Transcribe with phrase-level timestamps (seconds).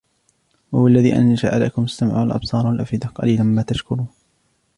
[0.71, 4.07] وهو الذي أنشأ لكم السمع والأبصار والأفئدة قليلا ما تشكرون